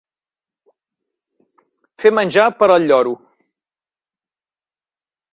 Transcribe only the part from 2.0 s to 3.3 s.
Fer menjar per al lloro.